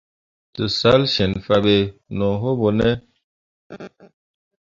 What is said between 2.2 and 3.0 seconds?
wul ɓo ne.